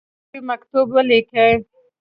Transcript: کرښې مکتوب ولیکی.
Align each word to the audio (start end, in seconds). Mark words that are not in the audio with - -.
کرښې 0.29 0.39
مکتوب 0.49 0.87
ولیکی. 0.95 1.51